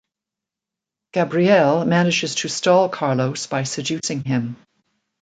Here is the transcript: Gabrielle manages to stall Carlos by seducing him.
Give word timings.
Gabrielle 1.13 1.85
manages 1.85 2.33
to 2.33 2.47
stall 2.49 2.89
Carlos 2.89 3.45
by 3.45 3.61
seducing 3.61 4.23
him. 4.23 4.55